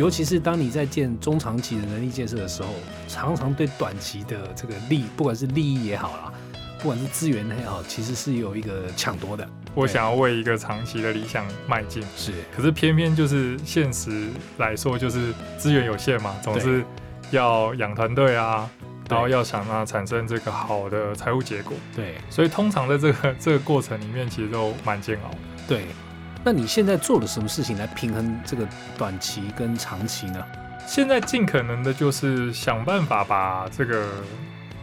[0.00, 2.70] 尤其是当你在建中长期的能力建设的时候，
[3.06, 6.32] 常常对短期的这个利，不管是利益也好啦，
[6.78, 9.46] 不管是资源也好，其实是有一个抢夺的。
[9.74, 16.82] 我想要为一个长期的理想迈进，是，可是偏偏就是现实来说，就是资源有限嘛，总是
[17.30, 18.70] 要养团队啊，
[19.06, 21.76] 然后要想啊产生这个好的财务结果。
[21.94, 25.30] 对，所以通常在这个这个过程里面，其实都蛮煎熬。
[25.68, 25.84] 对，
[26.42, 30.42] 那你现在做了什么事情来平衡这个短期跟长期呢？
[30.86, 34.06] 现在尽可能的就是想办法把这个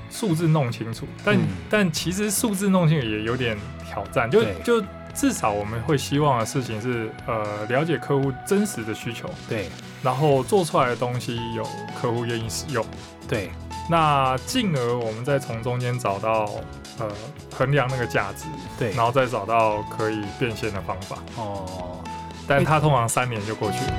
[0.09, 1.41] 数字弄清楚，但、嗯。
[1.69, 3.57] 但其实数字弄清楚也有点
[3.91, 4.81] 挑战，就就
[5.13, 9.67] 至少我们会希望的事情是，呃，了解客户真实的需求，对。
[10.03, 11.67] 然后做出来的东西有
[11.99, 12.85] 客户愿意使用，
[13.27, 13.49] 对
[13.89, 16.51] 那进而我们再从中间找到
[16.99, 17.09] 呃
[17.53, 18.43] 衡量那个价值，
[18.77, 22.03] 对，然后再找到可以变现的方法，哦，
[22.45, 23.93] 但它通常三年就过去了。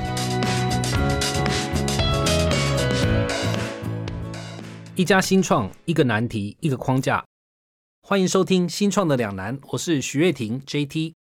[4.95, 7.25] 一家新创，一个难题，一个框架。
[8.07, 11.13] 欢迎收听《新创的两难》，我是徐月婷 JT。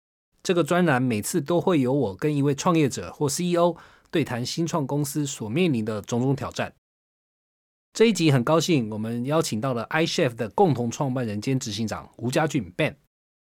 [0.43, 3.77] 这个专栏每次都会有我跟一位创业者或 CEO
[4.11, 6.73] 对谈新创公司所面临的种种挑战。
[7.97, 12.95] 这一集很高兴，我们邀请到了 iChef 的共同创办人兼执行长吴家俊 Ben。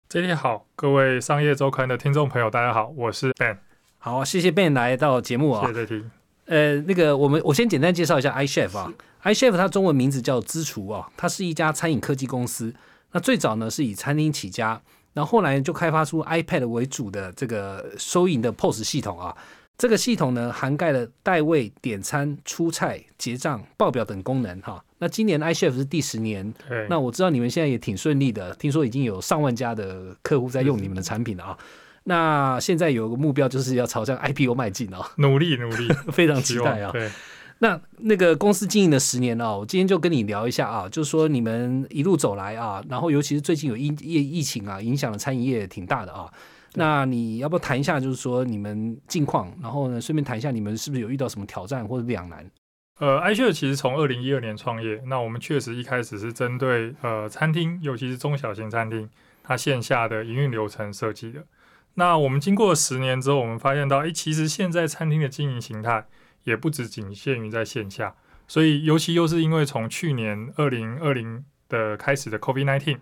[0.08, 3.58] 这里好，各位商业周刊的听众朋友，大家好，我是 Ben，
[3.98, 5.74] 好，谢谢 Ben 来到节目啊谢。
[5.74, 6.10] 谢听。
[6.46, 8.90] 呃，那个我们我先简单介绍一下 iChef 啊
[9.24, 12.74] ，iChef 它中文名字叫知厨啊，它是一家餐饮科技公司。
[13.12, 14.80] 那最早呢是以餐厅起家，
[15.12, 19.36] 然后后来就开发出 iPad 为主的这个收银的 POS 系统啊。
[19.78, 24.82] 这个系统呢涵盖了代位、点餐、出菜、结账、报表等功能哈。
[24.98, 26.52] 那今年 iChef 是第十年，
[26.88, 31.58] 那我知道你们现在也挺顺利的，听说已经有上万家的客户在用你们的产品了啊。
[32.04, 36.90] 那现在有个目标就是要朝向 IPO 迈进啊，努力努力， 非常期待啊。
[36.92, 37.10] 对，
[37.58, 46.32] 那那个公司经营了十年了、我今天就跟你聊一下啊，就是说你们一路走来啊，然后尤其是最近有疫疫疫情啊，影响了餐饮业挺大的啊。
[46.78, 52.50] 那你要不要谈一下，就是说你们近况，然后呢，顺便谈一下你们是不是有遇到什么挑战或者两难？
[52.98, 59.08] 呃，iShare 其实从二零一二年创业，那我们确实一开始是针对呃餐厅，尤其是中小型餐厅，
[59.42, 61.42] 它线下的营运流程设计的。
[61.94, 66.06] 那我们经过十年之后，我们发现到，诶，其实现在餐厅的经营形态
[66.44, 68.14] 也不只仅限于在线下，
[68.46, 72.98] 所以尤其又是因为从去年二零二零的开始的 COVID nineteen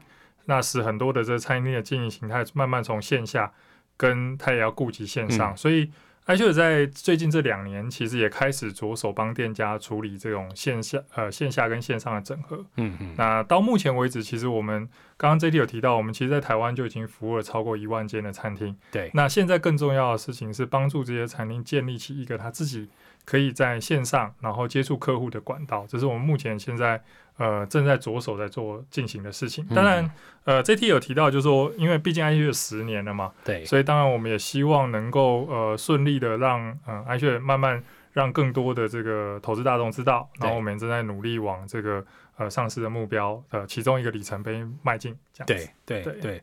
[0.46, 3.52] 那使很多的这餐厅的经营形态慢慢从线下
[3.96, 5.90] 跟它也要顾及线上，嗯所以
[6.26, 12.64] iShare 在最近这两年，其实也开始着手帮店家处理这种线下呃线下跟线上的整合。
[12.76, 14.88] 嗯嗯，那到目前为止，其实我们
[15.18, 18.74] 刚刚 JT 有提到，我们其实在台湾就已经服务了超过一万间的餐厅。
[18.90, 22.88] 对，那现在更重要的事情是帮助这些餐厅建立起一个他自己
[23.26, 27.02] 可以在线上然后接触客户的管道，这是我们目前现在
[27.36, 29.66] 呃正在着手在做进行的事情。
[29.74, 30.10] 当然，
[30.44, 42.04] 呃，JT 有提到就是说，因为毕竟 iShare 十年了嘛，对，所以当然我们也希望能够呃顺利的让呃 iShare 慢慢让更多的这个投资大众知道，然后我们正在努力往这个
[42.36, 45.16] 呃上市的目标呃其中一个里程碑迈进。
[45.32, 46.20] 这样对对对。
[46.20, 46.42] 对，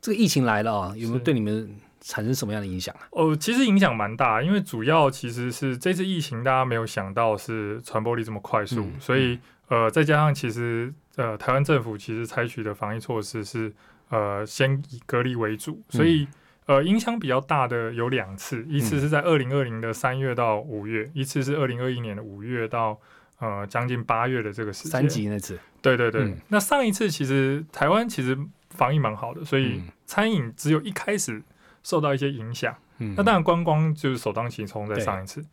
[0.00, 1.74] 这个疫情来了啊，有没有对你们
[2.06, 3.08] 产生什么样的影响啊？
[3.12, 9.38] 哦，其实影响蛮大，因为主要其实是这次疫情大家没有想到是传播力这么快速，嗯所以
[9.68, 13.72] 呃再加上其实呃台湾政府其实采取的防疫措施是
[14.10, 16.28] 呃先以隔离为主，所以。
[16.66, 22.98] 呃，影响比较大的有两次，一次嗯是在二零二零的三月到五月，一次是二零二一年的五月到
[23.38, 24.90] 呃将近八月的这个时间。
[24.90, 28.34] 三级那次，对对对，嗯那上一次其实台湾其实
[28.70, 31.42] 防疫蛮好的，所以嗯餐饮只有一开始
[31.84, 32.74] 受到一些影响。
[32.98, 35.44] 嗯，那当然观光就是首当其冲在上一次。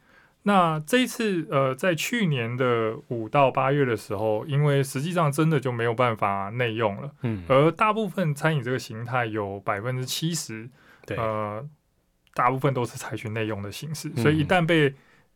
[0.43, 10.67] 那这一次，呃，在去年的五到八月的时候，因为实际上真的就没有办法内用了，嗯，而大部分餐饮这个形态有百分之七十，
[11.05, 11.63] 对，呃，
[12.33, 14.17] 大部分都是采取内用的形式，嗯。
[14.23, 14.91] 所以一旦被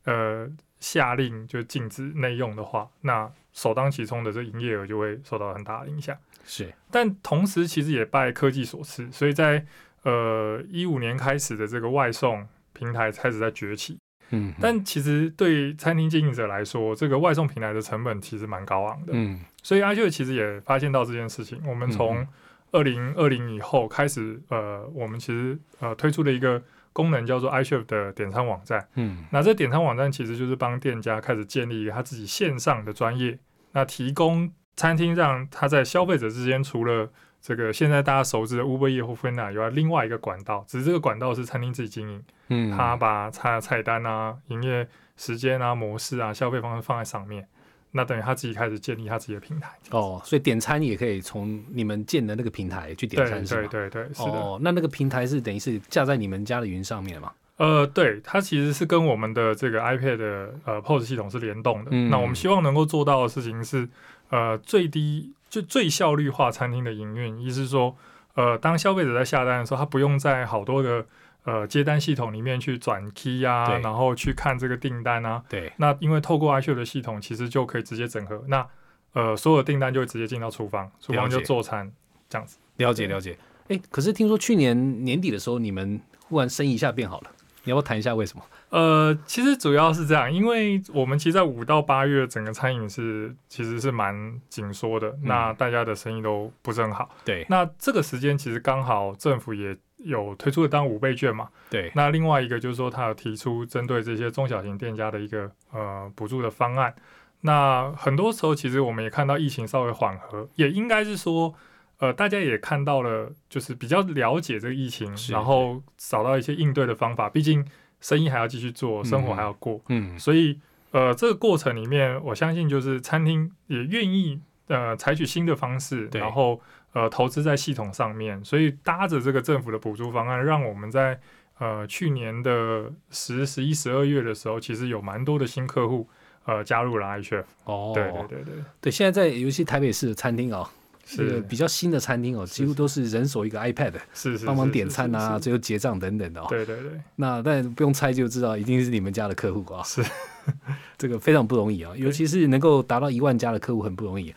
[0.06, 0.50] 呃
[0.80, 6.18] 下令就禁止内用的话，那首当其冲的这营业额就会受到很大的影响。
[6.44, 9.64] 是，但同时其实也拜科技所赐，所以在
[10.06, 13.98] 呃一五年开始的这个外送平台开始在崛起。
[14.32, 19.12] 嗯，但其实对餐厅经营者来说，这个外送平台的成本其实蛮高昂的。
[19.14, 21.62] 嗯所以阿秀其实也发现到这件事情。
[21.68, 22.28] 我们嗯从
[22.72, 26.62] 二零二零以后开始，呃，我们其实呃推出了一个
[26.92, 28.88] 功能叫做 iChef 的点餐网站。
[28.96, 33.38] 嗯那这点餐网站其实就是帮店家开始建立一个他自己线上的专业，
[33.74, 37.12] 那提供餐厅让他在消费者之间，除了
[37.46, 47.48] 这个现在大家熟知的 Uber E 或 f n a 以外，另外一个管道，只是这个管道是餐厅自己经营，嗯，他把他的菜单啊、营业时间啊、模式啊、消费方式放在上面，
[47.92, 49.70] 那等于他自己开始建立他自己的平台。
[49.92, 53.68] 哦，所以点餐也可以从你们建的那个平台去点餐，是吗？
[53.70, 54.32] 对对对，是的。
[54.32, 57.32] 哦，那那个平台是等于是架在你们家的云上面嘛？
[57.58, 61.92] 呃，对，它其实是跟我们的这个 iPad 的呃 POS 系统是联动的。
[61.94, 63.88] 嗯那我们希望能够做到的事情是，
[64.32, 67.96] 呃，最低就最效率化餐厅的营运，意思是说，
[68.34, 71.06] 呃，当消费者在下单的时候，他不用在好多的
[71.46, 75.42] 呃接单系统里面去转 key 啊，然后去看这个订单啊。
[75.48, 78.68] 对，那因为透过 iShop 的系统，其实就可以直接整合，那
[79.14, 81.90] 呃所有订单就会直接进到厨房，厨房就做餐
[82.28, 82.58] 这样子。
[82.76, 83.38] 了解了解。
[83.70, 87.32] 哎，可是听说去年年底的时候，你们忽然生意一下变好了，
[87.66, 88.44] 你要不要谈一下为什么？
[88.70, 97.10] 呃，其实主要是这样，因为我们其实，在五到八月，整个餐饮是其实是蛮紧缩的，那大家的生意都不是很好。
[97.26, 101.50] 对那这个时间其实刚好政府也有推出了当五倍券嘛。
[101.70, 106.94] 对，那另外一个就是说，他有提出针对这些中小型店家的一个呃补助的方案。
[107.42, 111.54] 那很多时候，其实我们也看到疫情稍微缓和，也应该是说，
[112.00, 117.30] 呃，大家也看到了，就是比较了解这个疫情，然后找到一些应对的方法。
[117.30, 117.66] 毕竟
[118.02, 120.60] 生意还要继续做，生活还要过，嗯，所以
[120.92, 126.62] 呃，这个过程里面，我相信就是餐厅也愿意呃采取新的方式，然后
[126.94, 131.20] 呃投资在系统上面，所以搭着这个政府的补助方案，让我们在
[131.60, 136.08] 呃去年的十、十一、十二月的时候，其实有蛮多的新客户
[136.46, 137.44] 呃加入了 iChef。
[137.64, 146.48] 哦，对对对对，对，现在在尤其台北市的餐厅哦，这个是比较新的餐厅哦，几乎都是人手一个 iPad，是是帮忙是点餐啊，最后结账等等的哦。
[146.50, 149.84] 对对对，那但不用猜就知道，一定是你们家的客户啊。
[149.84, 150.04] 是，
[150.98, 154.34] 这个非常不容易啊，尤其是能够达到一万家的客户很不容易。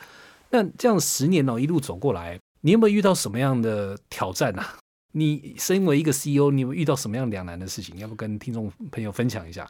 [0.51, 4.77] 那这样十年哦，一路走过来，你有没有遇到什么样的挑战啊？
[5.13, 7.97] 你身为一个 CEO，你有没有遇到什么样两难的事情？
[7.99, 9.67] 要不跟听众朋友分享一下？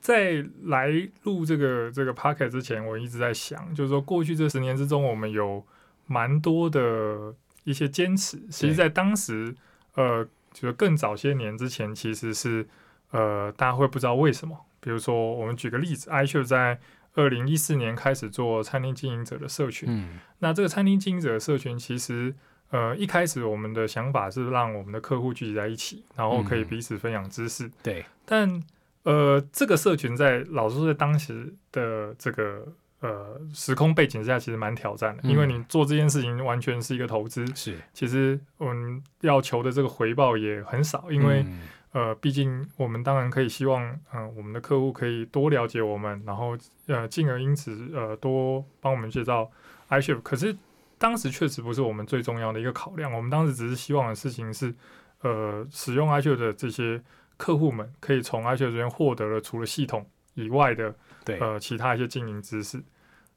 [0.00, 0.90] 在来
[1.22, 5.64] 录这个这个 p o c k e t 之前，我一直在想，就是说过去这十年之中，我们有
[6.06, 7.34] 蛮多的
[7.64, 8.38] 一些坚持。
[8.50, 9.54] 其实，在当时，
[9.94, 12.66] 呃，就是更早些年之前，其实是
[13.10, 14.56] 呃，大家会不知道为什么。
[14.80, 16.80] 比如说，我们举个例子，iShop 在
[17.14, 19.88] 二零一四年开始做餐厅经营者的社群。
[19.88, 22.34] 嗯，那这个餐厅经营者的社群，其实
[22.70, 27.70] 呃一开始我们的想法是让我们的客户聚集在一起，然后可以嗯彼此分享知识。
[27.82, 28.60] 对，但
[29.04, 32.66] 呃，这个社群在老实说，在当时的这个
[33.02, 35.50] 呃时空背景之下，其实蛮挑战的，因为嗯。
[35.50, 41.60] 你做这件事情完全是一个投资，是，其实我们要求的这个回报也很少，因为、嗯。
[41.92, 43.84] 呃，毕竟我们当然可以希望，
[44.14, 46.56] 嗯、我们的客户可以多了解我们，然后
[46.86, 49.50] 呃，进而因此呃多帮我们介绍
[49.90, 50.22] iShip。
[50.22, 50.56] 可是
[50.96, 54.74] 当时确实不是我们最重要的一个考量，我们当时只是希望的事情是，
[55.20, 56.98] 呃，使用 iShip 的这些
[57.36, 60.94] 客户们可以从 iShip 这边获得了除了系统以外的
[61.24, 62.82] 对，呃其他一些经营知识。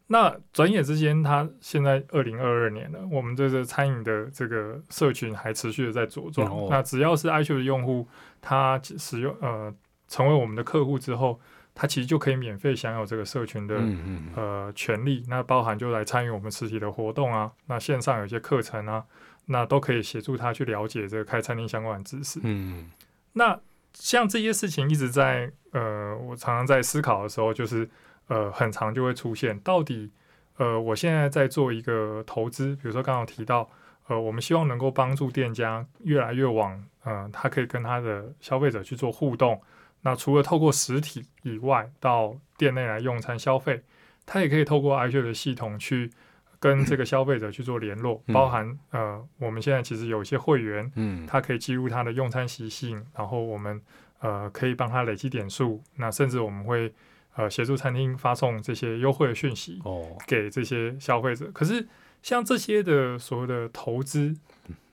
[0.07, 6.47] 那转眼之间，它现在二零二二年了，我们这个餐饮的这个社群还持续的在茁壮。
[6.47, 8.07] 哦那只要是 iShop 的用户，
[8.39, 9.73] 他使用呃
[10.07, 11.39] 成为我们的客户之后，
[11.73, 15.23] 他其实就可以免费享有这个社群的、嗯嗯嗯，呃权利。
[15.27, 19.03] 那包含就来参与我们实体的活动啊，那线上有一些课程啊，
[19.47, 22.39] 那都可以协助他去了解这个开餐厅相关的知识。
[22.43, 22.91] 嗯，
[23.33, 23.59] 那
[23.93, 27.87] 像这些事情一直在呃，我常常在思考的时候，就是
[28.29, 30.09] 呃，很常就会出现，到底
[30.55, 33.69] 呃，我现在在做一个投资，比如说刚刚提到，
[34.07, 39.61] 呃，我们希望能够帮助店家越来越往，呃，他可以跟他的消费者去做互动。
[40.01, 43.83] 那除了透过实体以外，到店内来用餐消费，
[44.25, 46.09] 他也可以透过 iShop 的系统去
[46.57, 53.81] 跟这个消费者去做联络，嗯包含呃，我们现在其实有一些会员，嗯，他可以记录他的用餐习性，然后我们
[54.25, 56.91] 呃可以帮他累积点数，那甚至我们会
[57.35, 61.49] 呃协助餐厅发送这些优惠的讯息哦，给这些消费者。
[61.53, 61.87] 可是
[62.21, 64.35] 像这些的所谓的投资，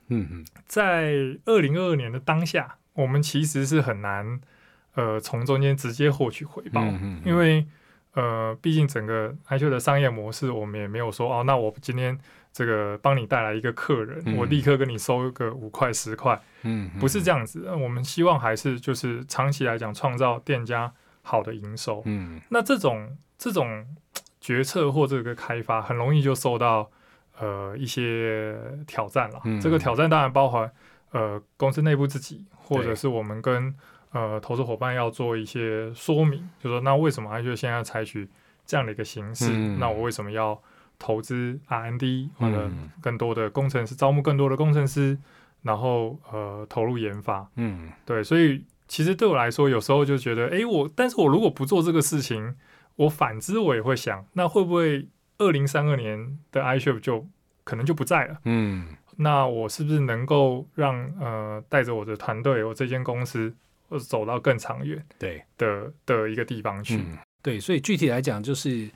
[0.09, 1.13] 嗯嗯，在
[1.45, 4.39] 二零二二年的当下，我们其实是很难
[4.93, 6.83] 呃从中间直接获取回报，
[7.25, 7.65] 因为
[8.13, 12.19] 呃毕竟整个 i 秀的商业模式，我们也没有说哦，那我今天。
[12.53, 14.37] 这个帮你带来一个客人，嗯。
[14.37, 20.93] 我立刻跟你收个五块十块，嗯，不是这样，子的，我们希望还是就是长期来讲创造店家
[21.23, 22.03] 好的营收。
[22.05, 22.39] 嗯。
[22.49, 23.83] 那这种这种
[24.39, 26.89] 决策或这个开发，很容易就受到
[27.39, 28.55] 呃一些
[28.85, 29.41] 挑战了。
[29.45, 29.59] 嗯。
[29.59, 30.71] 这个挑战当然包含
[31.11, 33.73] 呃公司内部自己，或者是我们跟
[34.11, 38.29] 呃投资伙伴要做一些说明，就说那为什么 i 就现在采取
[38.63, 39.47] 这样的一个形式？
[39.49, 39.79] 嗯。
[39.79, 40.61] 那我为什么要
[41.05, 45.17] 投资 R&D 或者嗯更多的工程师，招募更多的工程师，
[45.61, 47.45] 然后呃投入研发？
[47.57, 52.55] 嗯对，所以其实对我来说，有时候就觉得，诶，我，但是我如果不做这个事情，
[52.95, 55.05] 我反之我也会想，那会不会
[55.39, 57.27] 二零三二年的 iShift 就
[57.65, 58.37] 可能就不在了？
[58.45, 63.53] 嗯，那我是不是能够让呃带着我的团队，我这间公司，
[64.07, 66.95] 走到更长远对，的的一个地方去？
[66.97, 68.89] 嗯，对，所以具体来讲，就是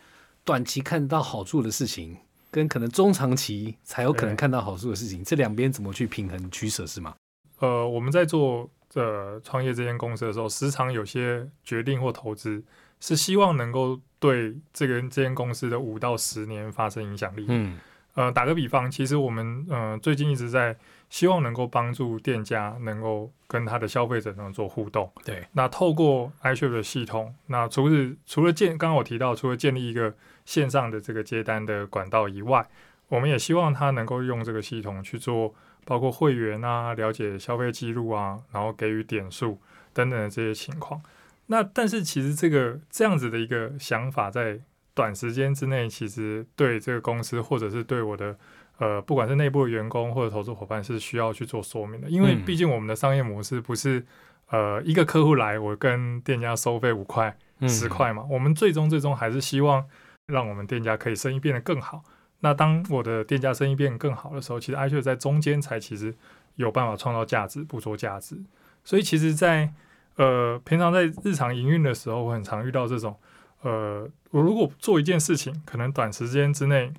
[0.47, 2.15] 短期看到好处的事情，
[2.49, 7.13] 跟可能中长期才有可能看到好处的事情，这两边怎么去平衡取舍是吗？
[7.59, 12.63] 呃，我们在做呃创业这间公司的时候，时常有些决定或投资
[13.01, 17.45] 是希望能够对这个这间公司的五到十年发生影响力。
[17.49, 17.77] 嗯，
[18.13, 20.73] 呃，打个比方，其实我们呃最近一直在
[21.09, 25.11] 希望能够帮助店家能够跟他的消费者能够做互动。
[25.25, 30.13] 对，那透过 iShift 的系统，那除了除了建刚刚我提到，除了建立一个
[30.47, 32.65] 线上的这个接单的管道以外，
[33.09, 39.59] 我们也希望他能够用这个系统去做，包括会员啊、了解消费记录啊，然后给予点数
[39.93, 41.01] 等等的这些情况。
[41.47, 44.57] 那但是其实这个这样子的一个想法，在
[44.93, 48.37] 短时间之内，其实对这个公司或者是对我的
[48.77, 52.45] 呃，不管是内部的员工或者投资伙伴是需要去做说明的，因为嗯。
[52.45, 54.05] 毕竟我们的商业模式不是
[54.49, 57.67] 呃一个客户来，我跟店家收费五块、嗯。
[57.67, 59.85] 十，块嘛，我们最终最终还是希望
[60.27, 62.03] 让我们店家可以生意变得更好。
[62.41, 66.13] 那当我的店家生意变得更好的时候，其实 i 在中间才其实
[66.55, 68.38] 有办法创造价值、捕捉价值。
[68.84, 69.74] 所以其实在，
[70.17, 73.17] 呃平常在日常营运的时候，我很常遇到这种
[73.62, 76.91] 呃，我如果做一件事情，可能短时间之内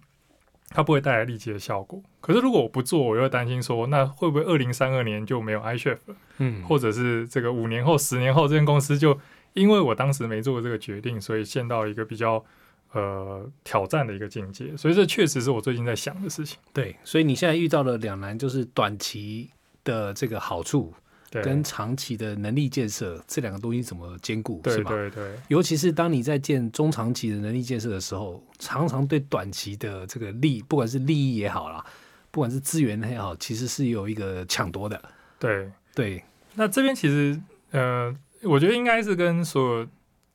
[0.71, 2.03] 它不会带来立即的效果。
[2.23, 6.17] 可是如果我不做，我又会担心说，那会不会二零三二年就没有 iChef 了？
[6.39, 9.19] 嗯，或者是这个五年后、十年后，这间公司就
[9.53, 12.45] 因为我当时没做这个决定，所以陷到一个比较
[12.93, 14.77] 呃挑战的一个境界。
[14.77, 16.59] 所以这确实是我最近在想的事情。
[16.73, 19.51] 对，所以你现在遇到了两难，就是短期
[19.85, 20.93] 的这个好处，
[21.31, 24.91] 跟长期的能力建设这两个东西怎么兼顾，是对吧？
[24.91, 31.85] 对对尤其是当你在建中长期的能力建设的时候，常常对短期的这个利，不管是利益也好啦，
[32.31, 35.01] 不管是资源也好，其实是有一个抢夺的。
[35.39, 35.71] 对。
[35.95, 36.23] 对，
[36.55, 37.37] 那这边其实
[37.73, 39.89] 呃，我觉得应该是跟所有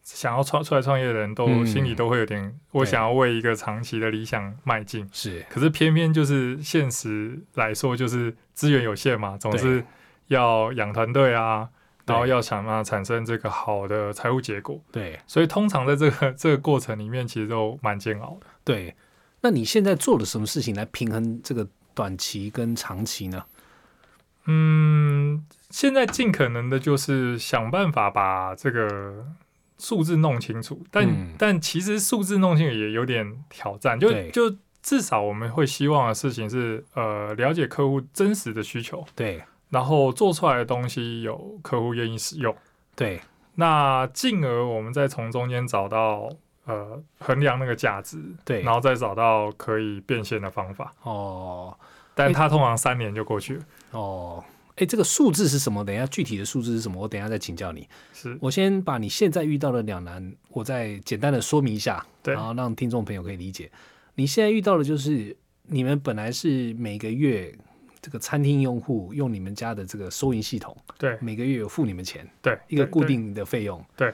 [0.04, 5.10] 想要创出来创业的人都、嗯心里都会有点，我想要为一个长期的理想迈进。
[5.12, 9.84] 是，可是偏偏就是现实来说，就是资源有限嘛，总是
[10.28, 11.70] 要养团队啊，
[12.06, 18.48] 然后要想办法产生这个好的财务结果，对所以通常在这个 这个过程里面，其实都蛮煎熬的。
[18.64, 18.96] 对。
[19.46, 23.44] 那你现在做了什么事情来平衡这个短期跟长期呢？
[24.46, 29.26] 嗯，现在尽可能的就是想办法把这个
[29.78, 31.34] 数字弄清楚，但、嗯。
[31.38, 39.42] 但其实数字弄清楚也有点挑战，就就至少我们会希望的事情是，呃，了解客户真实的需求，对。
[39.70, 42.56] 然后做出来的东西有客户愿意使用，
[42.96, 43.20] 对。
[43.56, 46.30] 那进而我们再从中间找到
[46.66, 48.62] 呃衡量那个价值，对。
[48.62, 51.76] 然后再找到可以变现的方法，哦。
[52.16, 54.44] 但它通常三年就过去了，哦。
[54.76, 55.84] 哎，这个数字是什么？
[55.86, 57.00] 等一下具体的数字是什么？
[57.00, 57.88] 我等一下再请教你。
[58.12, 63.72] 是我先把你现在遇到的两难，我再简单的说明一下，对然后让听众朋友可以理解。
[64.16, 65.36] 你现在遇到的就是
[65.68, 67.54] 你们本来是每个月
[68.02, 73.84] 这个餐厅用户用你们家的这个收银系统，对每个月有付你们钱，对，一个固定的费用。
[73.96, 74.14] 对。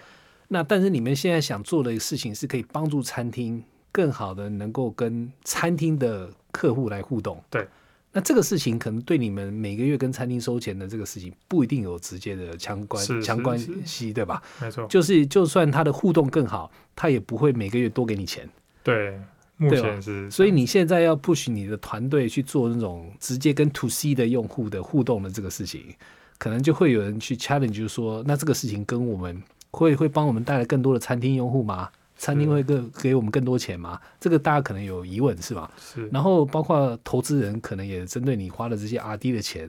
[0.49, 7.41] 那但是你们现在想做的事情是可以帮助餐厅更好的能够跟餐厅的客户来互动。
[7.49, 7.67] 对。
[8.11, 14.41] 那这个事情可能对你们每个月跟餐厅收钱的这个事情不一定有直接的相关相关是系，对吧？
[14.59, 18.49] 没错，就是就算他的互动更好，他也不会每个月多给你钱。
[18.81, 19.19] 对，
[19.57, 25.93] 目前是，所以你现在要 push 你的团队去做那种直接跟 to C 的用户的互动的这个事情，
[26.39, 31.89] 可能就会有人去 challenge，就是说，那这个事情跟我们会会帮我们带来更多的餐厅用户吗？
[32.19, 33.99] 餐厅会更给我们更多钱吗？
[34.19, 35.71] 这个大家可能有疑问，是吧？
[35.79, 39.67] 是，然后包括投资人可能也针对你花的这些 R D 的钱，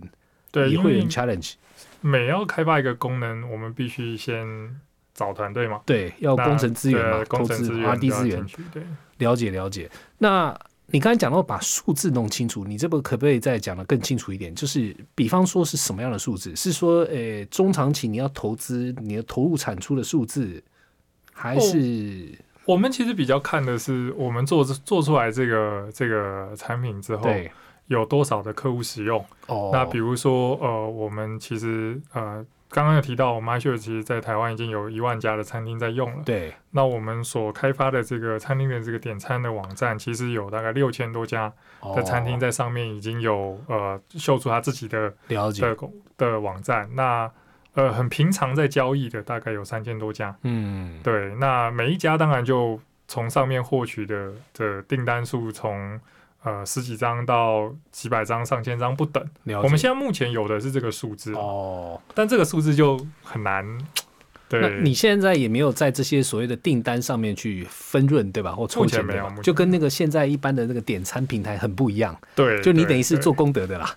[0.50, 1.54] 对，也会有 challenge。
[2.00, 4.44] 每要开发一个功能，我们必须先
[5.14, 8.82] 找团队嘛，对，要工程资源嘛，投资工程资源 R D 资源对，
[9.18, 9.88] 了解了解。
[10.18, 14.52] 那你刚才讲到把数字弄清楚，你这个可不可以再讲的更清楚一点？
[14.52, 16.56] 就是比方说是什么样的数字？
[16.56, 20.60] 是说，呃，中长期你要投资，你的投入产出的数字，
[21.40, 27.50] 还是、我们其实比较看的是，我们做做出来这个这个产品之后，对？
[27.86, 29.18] 有多少的客户使用。
[29.48, 36.22] 哦，那比如说，呃，我们其实呃刚刚有提到，我们 iShare 其实在台湾已经有一万家的餐厅在用了。
[36.24, 41.52] 对那我们所开发的这个餐厅的这个点餐的网站，其实有大概六千多家
[41.96, 46.88] 的餐厅哦在上面已经有呃秀出他自己的了解的公的网站。
[46.94, 47.28] 那
[47.74, 50.36] 呃很平常在交易的，大概有三千多家。
[50.42, 55.98] 嗯，对，那每一家当然就从上面获取的的订单数从
[56.42, 59.24] 呃十几张到几百张、上千张不等。
[59.62, 63.78] 我们现在目前有的是这个数字，哦，但这个数字就很难。
[64.48, 68.50] 对，那你现在也没有在这些所谓的订单上面去分润，对吧？
[68.50, 73.94] 或抽钱对吧目前没有就跟那个现在一般的那个点餐平台很不一样，对，就你等于是做功德的啦。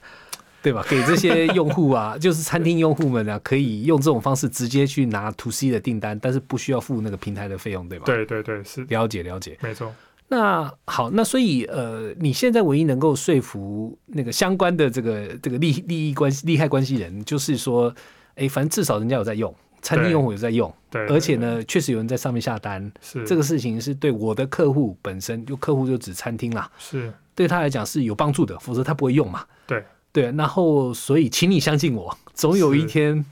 [0.63, 0.84] 对吧？
[0.89, 9.58] 给这些用户啊， 就是餐厅用户们啊，可以用这种方式直接去拿 to C 的订单，但是不需要付那个平台的费用，对吧？，对对对是了解了解。
[9.62, 9.93] 没错。
[10.29, 17.93] 那好，那所以呃，你现在唯一能够说服那个相关的这个这个利利益关系利害关系人，就是说，
[18.36, 29.46] 哎，反正至少人家有在用，餐厅用户有在用，对，而且呢，确实有人在上面下单，是这个事情是对我的客户本身，就客户就指餐厅啦，是对他来讲是有帮助的，否则他不会用嘛。
[29.67, 33.25] 对对，然后所以请你相信我， 总有一天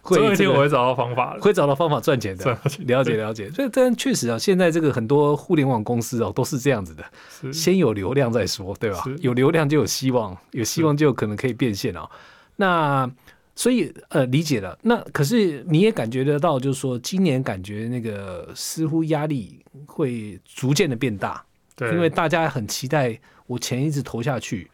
[0.00, 1.40] 会总有一天我会找到方法的。
[1.42, 9.04] 会找到方法赚钱的了解了解，所以但确实啊，现在这个很多互联网公司哦都是这样子的，先有流量再说，对吧？
[9.20, 12.08] 有流量就有希望，有希望就有可能可以变现哦。
[12.56, 13.10] 那
[13.56, 23.18] 所以呃理解了，那可是你也感觉得到，就是说今年感觉那个似乎压力会逐渐的变大，对，因为大家很期待
[23.48, 24.70] 我钱一直投下去，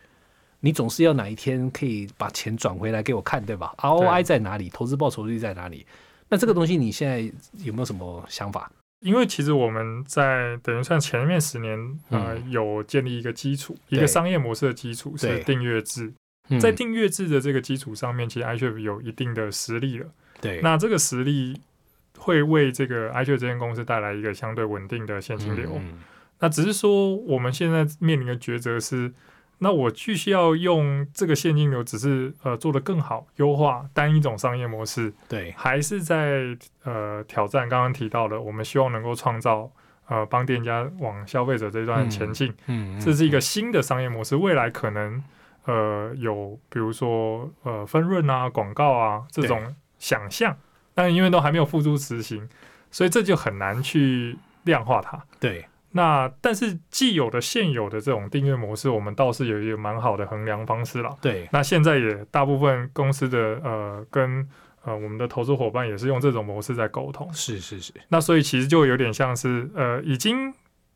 [0.65, 4.71] 你总是要哪一天可以把钱转回来给我看，对吧？ROI 在哪里？
[4.71, 5.85] 投资报酬率在哪里？
[6.31, 7.21] 那这个东西你现在
[7.63, 8.73] 有没有什么想法？
[9.01, 11.79] 因为其实我们在等于算前面十年，
[12.09, 16.11] 呃，嗯有建立一个基础，一个商业模式的基础是订阅制。
[16.49, 20.07] 嗯在订阅制的这个基础上面，其实 iShape 有一定的实力了。
[20.41, 21.61] 对，那这个实力
[22.17, 25.73] 会为这个 iShape 这间公司带来一个相对稳定的现金流。
[25.77, 25.99] 嗯
[26.41, 29.11] 那只是说，我们现在面临的抉择是，
[29.65, 39.71] 那我继续要用这个现金流，只是呃做得更好、优化单一种商业模式，对，还是在呃挑战刚刚提到的，我们希望能够创造
[40.09, 45.25] 呃帮店家往消费者这段前进，嗯，这是一个新的商业模式，未来可能
[45.65, 50.55] 呃有比如说呃分润啊、广告啊这种想象，
[50.95, 52.47] 但因为都还没有付诸实行，
[52.91, 55.25] 所以这就很难去量化它。
[55.41, 55.65] 对，
[55.97, 61.17] 那但是既有的现有的这种订阅模式，我们倒是有一个蛮好的衡量方式啦。
[61.23, 64.49] 对，那现在也大部分公司的呃跟
[64.83, 67.33] 呃我们的投资伙伴也是用这种模式在沟通。
[67.33, 70.53] 是是是，那所以其实就有点像是呃已经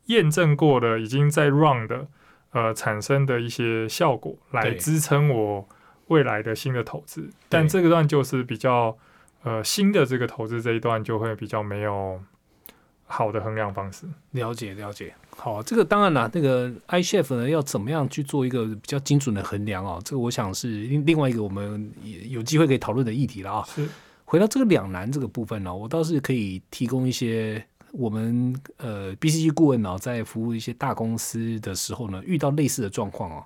[0.07, 2.09] 验证过的，已经在 run 的
[2.51, 5.69] 呃产生的一些效果来支撑我
[6.09, 7.31] 未来的新的投资。
[7.49, 8.99] 但这个段就是比较
[9.45, 12.21] 呃新的这个投资这一段就会比较没有
[13.09, 14.07] 好的衡量方式。
[14.31, 15.13] 了解了解。
[15.37, 20.01] 好，这个当然啦，那个 iChef 呢要怎么样去做一个比较精准的衡量哦？
[20.05, 23.65] 这个我想是另另外一个我们也有机会可以讨论的议题了啊。
[23.75, 23.89] 是
[24.25, 33.45] 回到这个两难这个部分呢、我倒是可以提供一些我们呃 BCG 顾问呢、在服务一些大公司的时候呢，遇到类似的状况哦，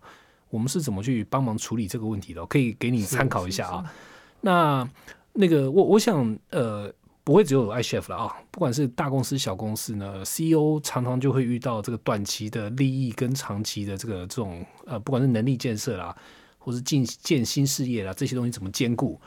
[0.51, 2.47] 我们是怎么去帮忙处理这个问题的哦？
[2.47, 3.95] 可以给你参考一下啊。
[4.41, 4.89] 那
[5.35, 6.93] 那个我我想呃
[7.25, 16.17] 不会只有 iChef 了啊，不管是大公司小公司呢，CEO 常常就会遇到这个短期的利益跟长期的这个这种呃，不管是能力建设啦，
[16.59, 19.21] 或是进建新事业啦，这些东西怎么兼顾？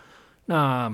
[0.46, 0.94] 那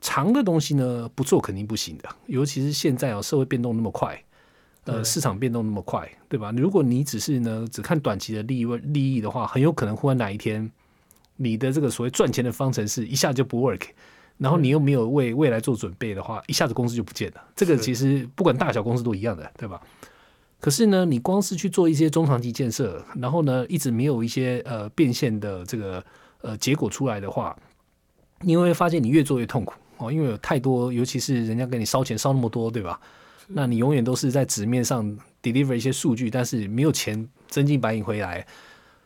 [0.00, 4.18] 长的东西呢，不做肯定不行的，尤其是现在哦，社会变动那么快，
[4.84, 6.50] 呃，市场变动那么快，对吧？
[6.56, 10.72] 如果你只是呢只看短期的利益利益的话，很有可能忽然哪一天，
[11.36, 13.82] 你的这个所谓赚钱的方程式一下就不 work，
[14.40, 17.44] 然后你又没有为未来做准备的话，一下子公司就不见了。
[17.54, 19.78] 这个其实不管大小公司都一样的，对吧？
[20.58, 26.02] 可是呢，你光是去做一些中长期建设，然后呢，一直没有一些呃变现的这个
[26.40, 27.54] 呃结果出来的话，
[28.40, 32.98] 你会发现你越做越痛苦哦，因为有太多，尤其是人家给你烧钱烧那么多，对吧？
[33.46, 35.04] 那你永远都是在纸面上
[35.42, 38.46] deliver 一些数据，但是没有钱真金白银回来。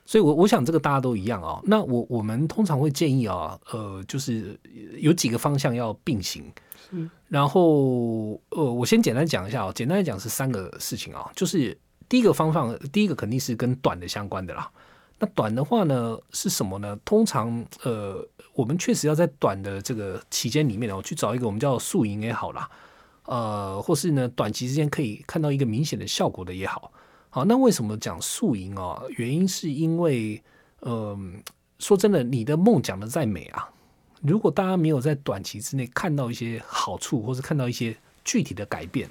[0.06, 4.58] 所以我，我想这个大家都一样啊、那我我们通常会建议啊，呃，就是
[4.98, 6.44] 有几个方向要并行。
[6.90, 11.76] 是然后，呃，我先简单讲一下哦、简单来讲是三个事情啊，就是
[12.08, 14.70] 第一个方向，第一个肯定是跟短的相关的啦。
[15.18, 16.98] 那短的话呢是什么呢？
[17.04, 22.68] 通常，呃，我们确实要在短的这个期间里面哦，去找一个我们叫宿营也好啦，
[23.24, 26.92] 呃，或是呢短期之间可以看到一个明显的效果的也好。
[27.34, 29.02] 好，那为什么讲宿营啊？
[29.16, 30.40] 原因是因为，
[30.82, 31.42] 嗯、
[31.80, 33.68] 说真的，你的梦讲的再美啊，
[34.22, 39.10] 如果大家没有在短期之内看到一些好处，或是看到一些具体的改变，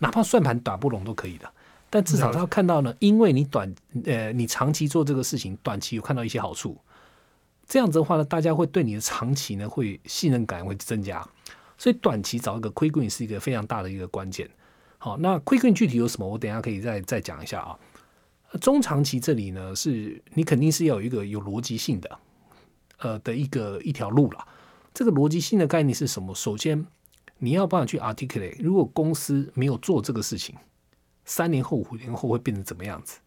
[0.00, 1.48] 哪怕算盘打不拢都可以的。
[1.88, 3.72] 但至少他要看到呢，因为你短
[4.04, 6.76] 呃，你长期做这个事情，短期有看到一些好处，
[7.68, 11.24] 这样子的话呢，大家会对你的长期呢会信任感会增加，
[11.78, 14.50] 所以短期找一个 quick win 是一个非常大的一个关键。
[15.02, 16.28] 好，那 quick win 具体有什么？
[16.28, 17.78] 我等下可以再再讲一下啊。
[18.60, 22.18] 中长期这里呢，是你肯定是要有一个有逻辑性的，
[22.98, 24.46] 呃的一个一条路了。
[24.92, 26.34] 这个逻辑性的概念是什么？
[26.34, 26.86] 首先
[27.38, 30.54] 你要办法去 articulate，如果公司没有做这个事情，
[31.24, 33.20] 三年后、五年后会变成怎么样子？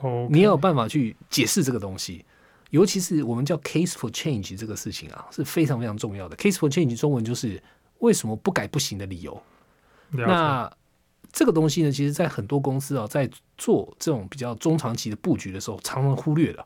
[0.00, 2.24] 哦，你要有办法去解释这个东西，
[2.70, 6.36] 尤其是我们叫 case for change 这个事情啊，是非常非常重要的。
[6.36, 7.62] case for change 中文就是
[7.98, 9.40] 为什么不改不行的理由。
[10.10, 10.68] 那
[11.34, 16.64] 这个东西呢，其实，在很多公司啊，在做这种比较中长期的布局的时候，常常忽略了。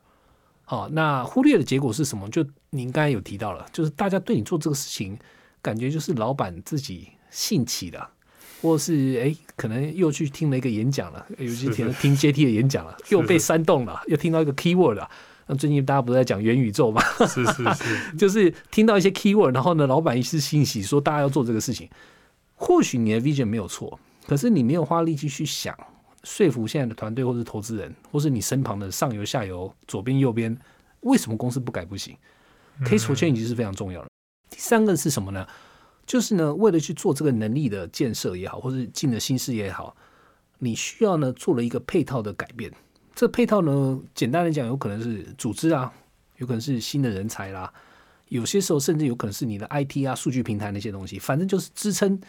[0.64, 2.28] 好，那忽略的结果是什么？
[2.28, 5.18] 就您刚才有提到了，就是大家对你做这个事情，
[5.62, 8.07] 感觉就是老板自己兴起的，
[8.61, 15.11] 或是哎，可能又去听了一个演讲了，尤其听听 JT 的演讲了，又被煽动了，又听到一个 keyword 了。
[15.46, 17.02] 那最近大家不是在讲元宇宙吗？
[17.26, 21.88] 是是是， 就是听到一些 keyword，然后呢，老板一时兴起说大家要做这个事情，
[22.54, 23.98] 或许你的 vision 没有错。
[24.29, 25.75] 可是你没有花力气去想
[26.23, 30.55] 说服现在的团队，或是投资人，或是你身旁的上游、下游、左边、右边，
[31.01, 32.14] 为什么公司不改不行
[32.83, 34.09] ？Case for change 是非常重要的。
[34.51, 35.49] 第三个是什么呢？
[36.05, 39.97] 就是呢，为了去做这个能力的建设也好，或是进了新事业也好，
[40.59, 42.71] 你需要呢做了一个配套的改变。
[43.14, 45.91] 这配套呢，简单来讲，有可能是组织啊，
[46.37, 47.73] 有可能是新的人才啦，
[48.29, 52.21] 有些时候甚至有可能是你的 IT 啊、数据平台那些东西，反正就是支撑。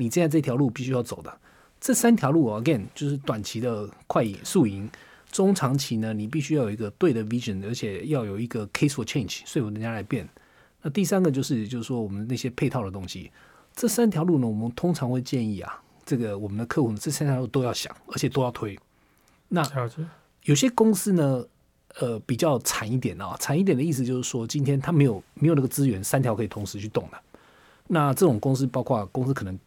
[0.00, 1.30] 你现在这条路必须要走的，
[1.78, 4.88] 这三条路，again 就是短期的快赢速赢，
[5.30, 10.26] 中长期呢，你必须要有一个对的 vision，而且要有一个 case for change，说服人家来变。
[10.80, 13.30] 那第三个就是就是说我们那些配套的东西，
[13.74, 18.78] 这三条路呢，我们通常会建议啊，这个我们的客户这三条路都要想，而且都要推。
[19.48, 19.62] 那
[20.44, 21.44] 有些公司呢，
[21.98, 27.18] 呃，比较惨一点啊，惨一点的意思就是说，今天他没有没有那个资源，三条可以同时去动的。
[27.88, 29.58] 那这种公司，包括公司可能。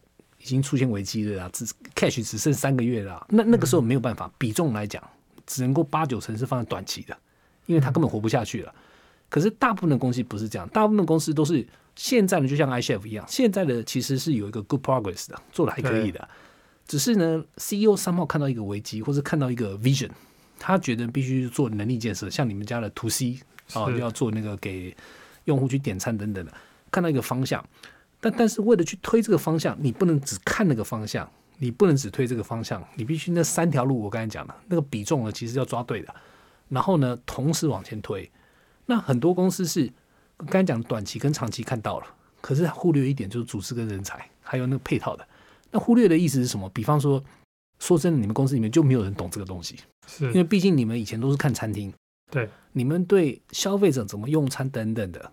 [0.44, 5.02] 已经出现危机了啊，只 cash 只剩三个月了，那那个时候没有办法，比重来讲，
[5.46, 7.16] 只能够八九成是放在短期的，
[7.64, 8.74] 因为他根本活不下去了。
[9.30, 16.28] 可是大部分的公司不是这样，大部分的公司都是现在呢，就像 iChef 一样，现在的其实是有一个 good progress 的，做的还可以的。
[16.86, 20.10] 只是呢，CEO 三号看到一个危机，或者看到一个 vision，
[20.58, 23.38] 他觉得必须做能力建设，像你们家的 To C
[23.72, 24.94] 啊，要做那个给
[25.44, 26.52] 用户去点餐等等的，
[26.90, 27.66] 看到一个方向。
[28.24, 36.14] 但但是为了去推这个方向，你不能只看那个方向，你不能只推这个方向，你必须那三条路我刚才讲了那个比重呢，其实要抓对的。
[36.70, 38.30] 然后呢，同时往前推。
[38.86, 39.92] 那很多公司是
[40.38, 42.06] 刚才讲短期跟长期看到了，
[42.40, 45.28] 可是忽略一点就是组织跟人才，还有那个配套的。
[45.70, 46.66] 那忽略的意思是什么？
[46.70, 47.22] 比方说，
[47.78, 51.92] 说真的，你们公司里面就没有人懂这个东西，是因为毕竟你们以前都是看餐厅，
[52.30, 55.30] 对，你们对消费者怎么用餐等等的，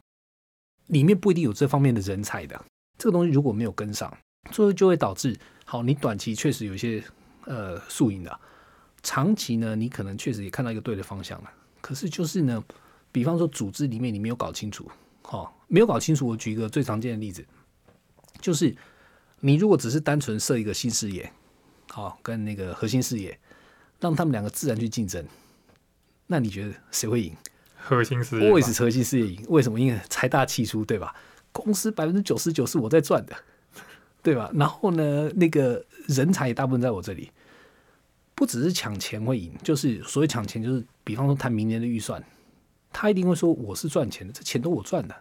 [0.87, 2.61] 里面不一定有这方面的人才的。
[3.01, 4.15] 这个东西如果没有跟上，
[4.51, 5.35] 最后就会导致，
[5.65, 7.03] 好，你短期确实有一些
[7.45, 8.39] 呃输赢的，
[9.01, 11.49] 长期呢，你可能确实也看到一个对的方向了。
[11.81, 12.63] 可是就是呢，
[13.11, 14.87] 比方说组织里面你没有搞清楚，
[15.23, 16.27] 好，没有搞清楚。
[16.27, 17.43] 我举一个最常见的例子，
[18.39, 18.75] 就是
[19.39, 21.33] 你如果只是单纯设一个新事业，
[21.89, 23.35] 好，跟那个核心事业，
[23.99, 25.25] 让他们两个自然去竞争，
[26.27, 27.35] 那你觉得谁会赢？
[27.75, 29.43] 核心事业，为是核心事业赢？
[29.49, 29.79] 为什么？
[29.79, 31.15] 因为财大气粗，对吧？
[31.51, 33.35] 公司百分之九十九是我在赚的，
[34.23, 34.49] 对吧？
[34.53, 37.31] 然后呢，那个人才也大部分在我这里，
[38.35, 42.23] 不只是抢钱会赢，就是所谓抢钱，就是比方说谈明年的预算，
[42.93, 45.15] 他一定会说我是赚钱的，这钱都我赚的，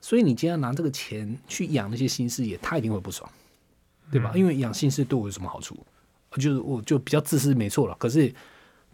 [0.00, 3.30] 所以你今天拿这个钱去养那些新事业，他一定会不爽，
[4.10, 4.32] 对吧？
[4.34, 5.76] 因为养新事对我有什么好处？
[6.32, 7.94] 就是我就比较自私，没错了。
[7.98, 8.34] 可是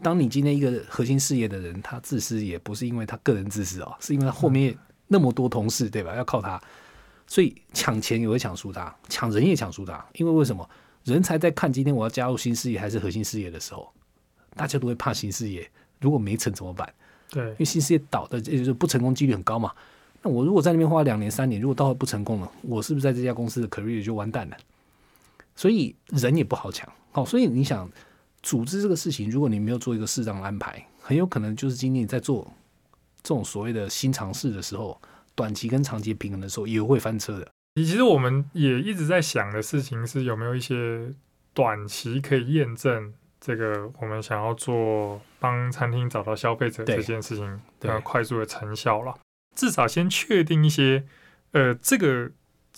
[0.01, 4.77] 当你今天一个核心事业的人，他自私也不是因为他个人自私啊，是因为他后面。
[5.09, 6.15] 那么多同事，对吧？
[6.15, 6.61] 要靠他，
[7.27, 10.05] 所以抢钱也会抢输他，抢人也抢输他。
[10.13, 10.67] 因为为什么？
[11.03, 13.91] 人才在看今天我要加入新事业还是核心事业的时候，
[14.55, 15.69] 大家都会怕新事业。
[15.99, 16.87] 如果没成怎么办？
[17.31, 19.73] 对，因为新事业倒的，也就是不成功几率很高嘛。
[20.21, 24.57] 那我如果在那边花两年三年，如果到后不成功了，我是不是在这家公司的 career 就完蛋了？
[25.55, 26.87] 所以人也不好抢。
[27.11, 27.89] 好，所以你想
[28.43, 32.51] 组织这个事情，如果你没有做一个适当的安排，很有可能就是今天你在做。
[33.21, 34.99] 这种所谓的新尝试的时候，
[35.35, 37.47] 短期跟长期平衡的时候，也会翻车的。
[37.75, 41.13] 其实我们也一直在想的事情是，有没有一些
[41.53, 49.17] 短期可以验证这个我们想要做帮餐厅找到消费者这件事情的快速的成效了？
[49.55, 51.05] 至少先确定一些，
[51.51, 52.29] 呃，这个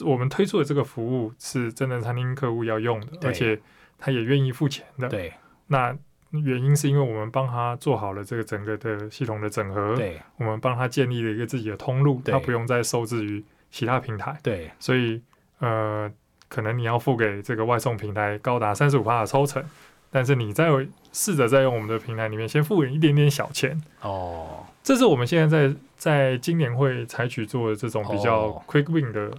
[0.02, 3.60] 我们推出的这个服务是真的餐厅客户要用的，而且
[3.98, 5.08] 他也愿意付钱的。
[5.08, 5.34] 对，
[5.68, 5.98] 那
[6.32, 10.20] 原因是因为我们帮他做好了这个整个的系统的整合，对。
[10.38, 14.72] 我们帮他建立了一个自己的通路，他不用再受制于其他平台，对。
[14.80, 15.22] 所以
[15.60, 16.12] 呃，
[16.48, 19.64] 可能你要付给这个外送平台高达三十五的抽成，
[20.10, 20.70] 但是你再
[21.12, 28.64] 试着在用我们的平台里面先付一点点小钱，哦，这是我们现在在在今年会采取做的这种比较哦。
[28.66, 29.32] quick win 的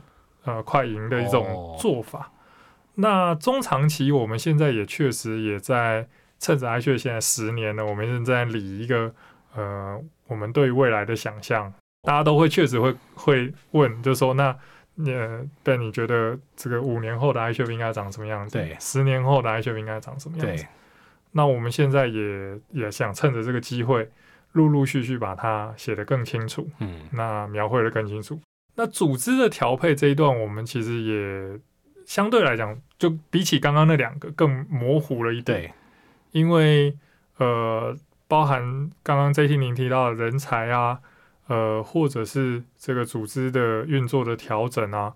[0.44, 1.30] 呃快赢的一哦。
[1.30, 2.30] 种做法。
[2.96, 6.06] 那中长期，我们现在也确实也在
[6.42, 9.14] 趁着 iShare 现在十年了，我们正在理一个
[9.54, 11.72] 呃，我们对未来的想象。
[12.02, 14.46] 大家都会确实会会问，就说那
[14.96, 18.58] 呃，Ben，你觉得这个五年后的 iShare 应该长什么样子？
[18.58, 20.68] 对十年后的 iShare 应该长什么样子对？
[21.30, 24.10] 那我们现在也也想趁着这个机会，
[24.50, 28.40] 陆陆续续把它写得更清楚，嗯那描绘得更清楚。
[28.74, 31.60] 那组织的调配这一段，我们其实也
[32.04, 35.72] 相对来讲，就比起刚刚那两个更模糊了一点，对
[36.32, 36.94] 因为
[37.38, 40.98] 呃，包含刚刚 JT 您提到的人才啊，
[41.46, 45.14] 呃，或者是这个组织的运作的调整啊，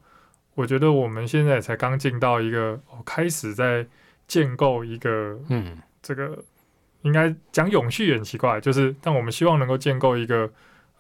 [0.55, 3.87] 我觉得我们现在才刚进到一个、哦、开始在
[4.27, 5.77] 建构一个嗯。
[6.03, 6.39] 这个
[7.03, 10.49] 应该讲永续也很奇怪，就是但我们希望能够建构一个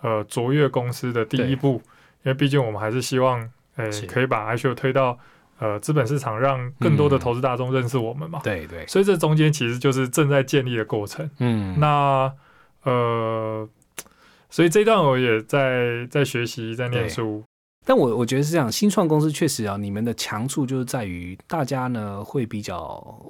[0.00, 1.80] 呃卓越公司的第一步，
[2.24, 5.16] 因为毕竟我们还是希望，呃是，可以把 i s h 推到
[5.58, 8.40] 呃资本市场，让更多的嗯投资大众认识我们嘛。
[8.42, 11.28] 对对所以这中间其实就是正在建立的过程。
[11.38, 12.32] 嗯那
[12.84, 13.68] 呃，
[14.48, 17.42] 所以这一段我也在在学习，在念对书。
[17.84, 22.76] 但我我觉得是这样，新创公司确实啊，你们的强处就是在于大家呢会比较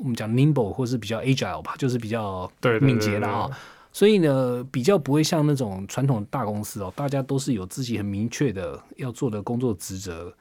[0.00, 3.50] 我们讲 nimble 或是比较 agile 吧，就是比较敏捷的啊、
[3.92, 10.32] 所以呢比较不会像那种传统大公司哦，大家都是有自己很明确的要做的工作职责。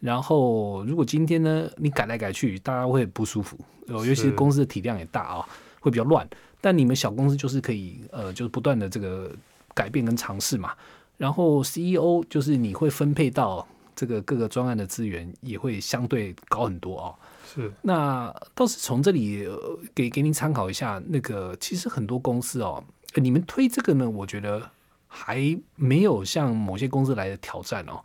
[0.00, 6.28] 然后如果今天呢你改来改去，大家会很不舒服，呃，尤其是是公司的体量也大啊、会比较乱。
[6.60, 9.30] 但你们小公司就是可以呃，就是不断的这个
[9.74, 10.72] 改变跟尝试嘛。
[11.16, 17.14] 然后 CEO 就是你会分配到这个各个专案的资源也会相对高很多哦。
[17.46, 22.82] 是那倒是从这里、呃、给给您参考一下，那个其实很多公司哦，
[23.14, 24.62] 呃你们推这个呢，我觉得
[25.08, 28.00] 还没有像某些公司来的挑战哦。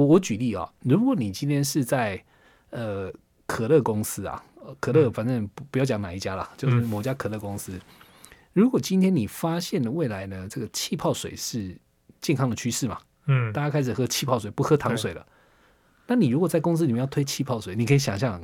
[0.00, 2.24] 我我举例啊、如果你今天是在
[2.70, 3.12] 呃
[3.44, 7.78] 可乐公司啊，呃可乐嗯反正不不要讲哪一家啦，就是嗯某家可乐公司。
[8.54, 11.76] 如果今天你发现了未来呢，这个气泡水是
[12.18, 15.26] 健康的趋势嘛，嗯，大家开始喝气泡水，不喝糖水了。
[16.06, 18.42] 那你如果在公司里面要推气泡水，你可以想象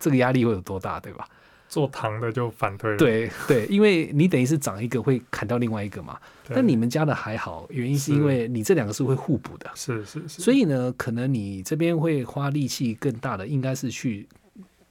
[0.00, 1.28] 这个压力会有多大，对吧？
[1.70, 2.96] 做糖的就反对了。
[2.98, 6.18] 对对，因为你等于是长一个会砍掉另外一个嘛。
[6.46, 14.26] 对，但你们家的还好，原因是因为你这两个是会互补的，是是是，所以呢，可能你这边会花力气更大的，应该是去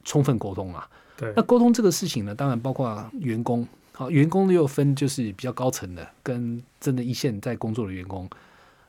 [0.05, 0.85] 充分沟通嘛。
[1.17, 8.27] 对那沟通这个事情呢，当然包括员工，好，员工又分就是比较高层的，跟真的一线在工作的员工。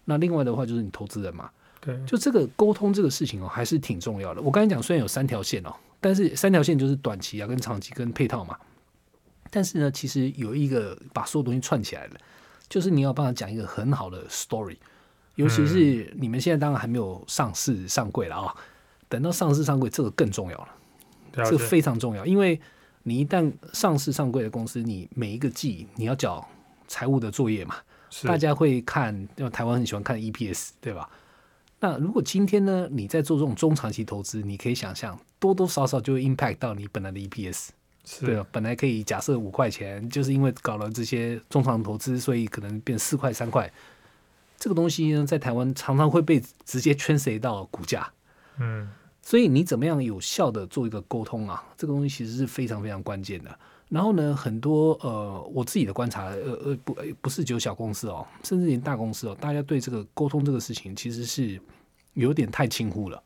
[0.05, 1.51] 那另外的话就是你投资人嘛，
[1.81, 4.41] 对就这个沟通这个事情哦，还是挺重要的。
[4.41, 8.57] 我刚才讲虽然有三条线哦，但是三条线就是短期啊、跟长期跟配套嘛。
[9.51, 12.17] 但是呢，其实有一个把所有东西串起来了，
[12.69, 14.77] 就是你要帮他讲一个很好的 story，
[15.35, 18.55] 尤其是你们现在当然还没有上市上柜了啊、
[19.09, 20.69] 等到上市上柜，这个更重要了。
[21.33, 22.61] 这个非常重要，因为
[23.05, 26.45] 你一旦上市上柜的公司，你每一个季你要缴
[26.89, 27.77] 财务的作业嘛，
[28.11, 31.09] 是大家会看，因为台湾很喜欢看 EPS，对吧？
[31.81, 37.71] 那如果今天呢，你在做这种中长期投资，你可以想象多多少少就会 impact 到你本来的 EPS，
[38.21, 38.47] 对是吧？
[38.53, 43.73] 本来可以假设五块钱，就是因为搞了这些中长投资，所以可能变四块三块。
[44.59, 48.13] 这个东西呢，在台湾常常会被直接圈谁到股价，
[48.59, 48.91] 嗯
[49.23, 51.65] 所以你怎么样有效的做一个沟通啊？
[51.79, 53.59] 这个东西其实是非常非常关键的。
[53.91, 61.61] 然后呢，很多呃，我自己的观察，呃呃，不呃不是只有小公司哦，甚至连大公司哦，大家对这个沟通这个事情其实是
[62.15, 63.21] 有点太轻忽了。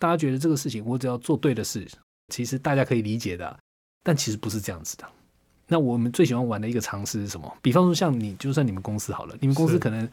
[0.00, 1.86] 大家觉得这个事情我只要做对的事，
[2.32, 3.56] 其实大家可以理解的，
[4.02, 5.08] 但其实不是这样子的。
[5.68, 7.56] 那我们最喜欢玩的一个尝试是什么？
[7.62, 10.06] 比方说像你，就算你们公司好了，你们公司可能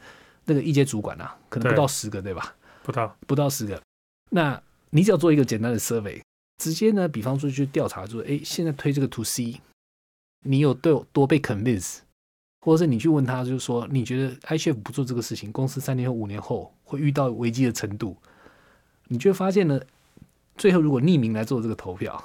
[0.44, 2.54] 那个一阶主管啊，可能不到十个，对吧？
[2.84, 3.82] 不到不到十个。
[4.30, 6.22] 那你只要做一个简单的 survey，
[6.58, 9.60] 直接呢，比方说去调查说，哎，现在推这个 to C，
[10.42, 11.98] 你有多多被 convince，
[12.60, 18.16] 或者是你去问他，就是说，你觉得 iChef 不做这个事情，公司三年后、五年后会遇到危机的程度，
[19.08, 19.80] 你就会发现呢，
[20.56, 22.22] 最后如果匿名来做这个投票，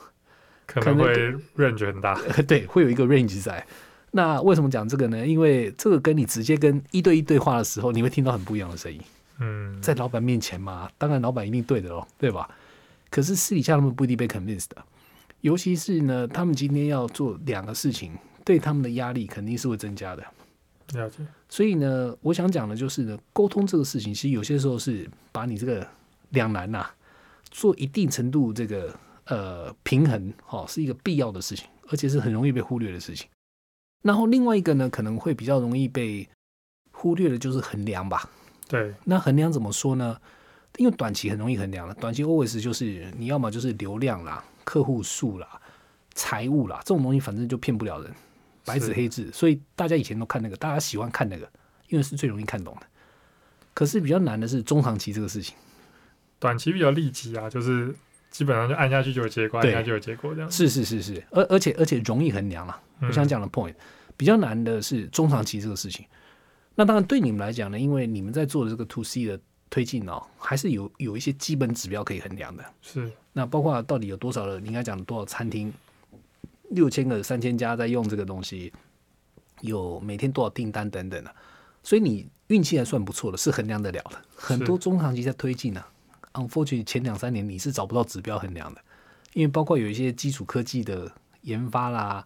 [0.66, 1.14] 可能会
[1.58, 2.20] range 很大。
[2.48, 3.66] 对，会有一个 range 在。
[4.12, 5.28] 那为什么讲这个呢？
[5.28, 9.02] 因为这个跟你直接跟一对一对话的时候，你会听到很不一样的声音。
[9.40, 12.50] 嗯，在老板面前嘛，当然老板一定对的咯，对吧？
[13.10, 14.78] 可是私底下他们不一定被 convinced 的，
[15.46, 18.12] 尤其是呢，他们今天要做两个事情，
[18.44, 20.24] 对他们的压力肯定是会增加的。
[20.94, 25.88] 了解，所以呢，我想讲的就是呢，沟通这个事情，其实有些时候是把你这个
[26.32, 26.90] 两难呐、
[27.52, 28.92] 做一定程度这个
[29.26, 33.28] 呃平衡，哈、是一个必要的事情，而且是很容易被忽略的事情。
[34.02, 36.28] 然后另外一个呢，可能会比较容易被
[36.92, 38.28] 忽略的就是衡量吧。
[38.68, 40.20] 对，那衡量怎么说呢？
[40.78, 45.62] 因为短期很容易衡量了，短期 always 就是你要么就是流量啦、客户数啦、
[46.14, 48.14] 财务啦，这种东西反正就骗不了人，
[48.66, 49.32] 白纸黑字。
[49.32, 51.50] 所以大家以前都看那个，大家喜欢看那个，
[51.88, 52.88] 因为是最容易看懂的。
[53.74, 55.56] 可是比较难的是中长期这个事情，
[56.40, 57.96] 短期比较利己啊，就是
[58.30, 60.52] 基本上就按下去就有结果，按下去就有结果这样。
[60.52, 62.82] 是是是是，而而且而且容易衡量啦。
[63.00, 63.76] 嗯我想讲的 point
[64.16, 66.06] 比较难的是中长期这个事情。
[66.76, 69.40] 那当然对你们来讲呢，因为你们在做的这个 to C 的
[69.76, 72.64] 推进哦，还是有有一些基本指标可以衡量的。
[72.82, 75.74] 是那包括到底有多少的，你应该讲多少餐厅，
[76.70, 78.72] 六千个、三千家在用这个东西，
[79.60, 81.36] 有每天多少订单等等的、
[81.84, 84.22] 所以你运气还算不错的，是衡量得了的。
[84.34, 85.84] 很多中长期在推进呢、
[86.32, 88.82] unfortunately 前两三年你是找不到指标衡量的，
[89.34, 91.12] 因为包括有一些基础科技的
[91.42, 92.26] 研发啦，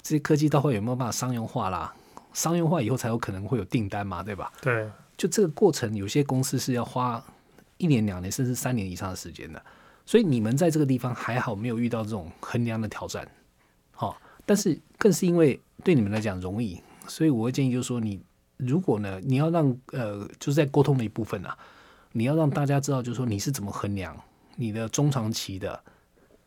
[0.00, 1.94] 这些科技到底有没有办法商用化啦？
[2.32, 4.50] 商用化以后才有可能会有订单嘛，对吧？
[4.62, 4.88] 对，
[5.20, 7.22] 就这个过程，有些公司是要花
[7.76, 9.62] 一年、两年甚至三年以上的时间的。
[10.06, 13.30] 所以你们在这个地方还好没有遇到这种衡量的挑战，
[13.90, 18.18] 好、但是更是因为对你们来讲容易，所以我会建议就是说你
[18.56, 21.54] 如果呢，你要让呃就是在沟通的一部分啊，
[22.12, 24.18] 你要让大家知道就是说你是怎么衡量
[24.56, 25.78] 你的中长期的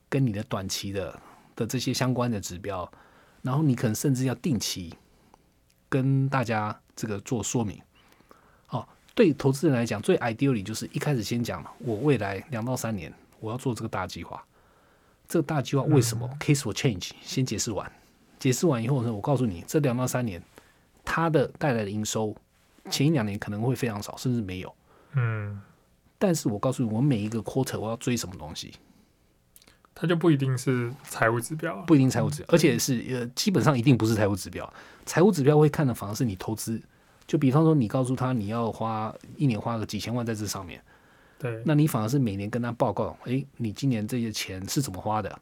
[0.09, 1.21] 跟你的短期的
[1.55, 2.91] 的这些相关的指标，
[3.43, 4.91] 然后你可能甚至要定期
[5.87, 7.79] 跟大家这个做说明。
[9.13, 14.43] 哦，对投资人来讲，最 ideally 就是一开始先讲我未来两到三年我要做这个大计划。
[15.27, 17.89] 这个大计划为什么、case for change 先解释完，
[18.37, 20.41] 解释完以后呢，我告诉你，这两到三年
[21.05, 22.35] 它的带来的营收，
[22.89, 24.75] 前一两年可能会非常少，甚至没有。
[25.13, 25.61] 嗯，
[26.19, 28.73] 但是我告诉你，我每一个 quarter 我要追什么东西，
[29.95, 34.71] 它就不一定是财务指标啊，不一定财务指标，而且是呃，基本上一定不是财务指标。
[35.05, 36.79] 财务指标会看的反而是你投资，
[37.25, 40.81] 就比方说你告诉他你要花一年花个几千万在这上面，
[41.39, 45.39] 对，那你反而是每年跟他报告，诶，你今年这些钱是怎么花的，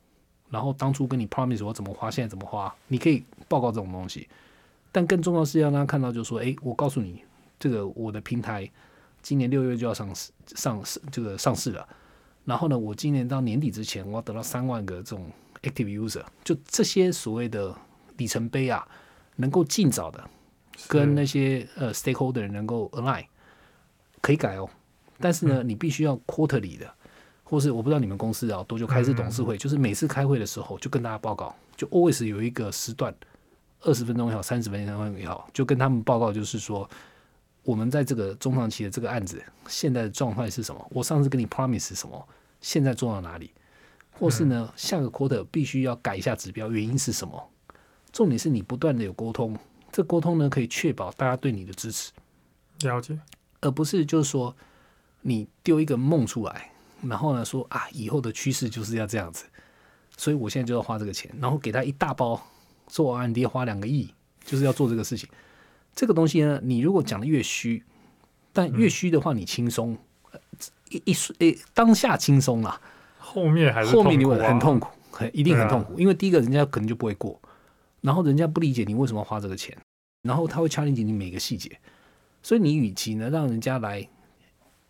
[0.50, 4.28] 然后当初跟你 promise 我怎么花，现在怎么花，你可以报告这种东西。
[4.91, 7.24] 但更重要是要让他看到，就是说，诶，我告诉你，
[7.60, 8.70] 这个我的平台
[9.22, 11.88] 今年六月就要上市上市这个上市了，
[12.46, 15.32] 然后呢，我今年到年底之前，我要得到三万个这种
[15.63, 17.74] active user，就这些所谓的
[18.17, 18.86] 里程碑啊，
[19.38, 20.30] 能够尽早的
[20.88, 23.26] 跟那些呃 stakeholder 能够 align，
[24.22, 24.70] 可以改哦。
[25.20, 26.91] 但是呢，你必须要 quarterly 的，
[27.44, 33.13] 或是我不知道你们公司啊多久开一次董事会，就是每次开会的时候就跟大家报告，就 always 有一个时段，
[33.82, 36.89] 二十分钟也好，三十分钟也好，就跟他们报告，就是说
[37.63, 40.88] 我们在这个中长期的这个案子现在的状态是什么？
[40.89, 42.28] 我上次跟你 promise 是什么？
[42.60, 43.52] 现在做到哪里？
[44.13, 47.50] 或是呢，下个 quarter 必须要改一下指标，原因是什么？
[48.12, 49.58] 重点是你不断的有沟通，
[49.91, 52.12] 这沟通呢可以确保大家对你的支持。
[52.82, 53.19] 了解，
[53.62, 54.56] 而不是就是说
[55.21, 56.71] 你丢一个梦出来，
[57.04, 59.45] 然后呢说啊以后的趋势就是要这样子，
[60.17, 62.41] 所以我现在就要花这个钱，然后给他一大包
[62.88, 65.30] 做 R&D 花两个亿，就是要做这个事情。
[65.93, 67.84] 这个东西呢，你如果讲的越虚，
[68.54, 69.97] 但越虚的话你轻松，
[70.32, 70.39] 呃
[70.89, 72.82] 一一瞬诶当下轻松啦，
[73.19, 77.39] 后面还是后面你会很痛苦，很一定很痛苦，因为第一个人家可能就不会过，
[78.02, 79.78] 然后人家不理解你为什么要花这个钱，
[80.24, 81.80] 然后他会 challenge 你每个细节，
[82.44, 84.08] 所以你与其呢让人家来，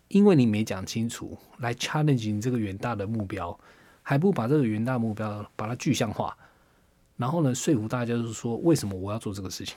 [0.08, 3.58] 因为你没讲清楚来 challenge 你这个远大的目标，
[4.02, 6.36] 还不如把这个远大目标把它具象化，
[7.16, 9.76] 然后呢说服大家就是说为什么我要做这个事情，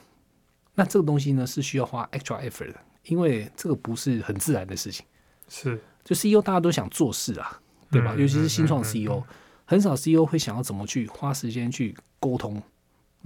[0.74, 5.04] 那这个东西呢是需要花 extra effort 的，因为这个不是很自然的事情。
[5.48, 5.80] 是。
[6.04, 8.14] 就 CEO 大家都想做事啊，对吧？
[8.14, 9.22] 嗯尤其是新创嗯嗯 CEO，、
[9.64, 12.62] 很少 CEO 会想要怎么去花时间去沟通，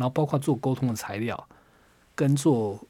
[0.00, 1.48] 然后包括做沟通的材料，
[2.14, 2.80] 跟做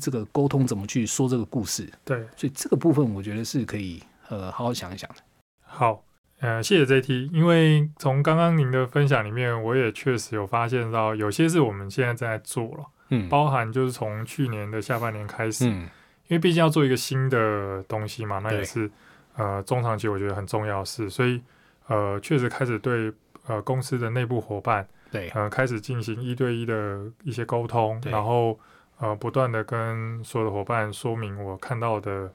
[0.00, 1.88] 这个沟通怎么去说这个故事。
[2.04, 5.16] 对，所以这个部分我觉得是可以呃好好想一想的。
[5.62, 6.02] 好，
[6.40, 13.28] 呃，谢谢 JT，因为从刚刚您的分享里面，我也确实有发现到有些是我们现在正在做了，嗯。
[13.28, 15.88] 包含就是从去年的下半年开始，嗯。
[16.28, 18.90] 因为毕竟要做一个新的东西嘛，那也是
[19.36, 21.40] 呃中长期我觉得很重要的事，所以
[21.86, 23.12] 呃确实开始对
[23.46, 25.28] 呃公司的内部伙伴对。
[25.30, 28.58] 呃开始进行一对一的一些沟通，然后
[28.98, 32.32] 呃不断的跟所有的伙伴说明我看到的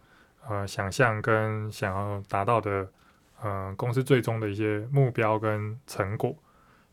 [0.47, 2.88] 呃想象跟想要达到的
[3.41, 6.36] 呃公司最终的一些目标跟成果，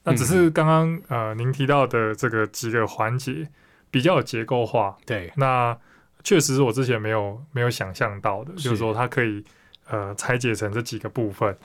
[0.04, 3.48] 那只是刚刚呃您提到的这个几个环节
[3.90, 5.76] 比较有结构化，对，那
[6.24, 9.44] 确实是我之前没有没有想象到的，就是说它可以
[9.88, 11.56] 呃拆解成这几个部分。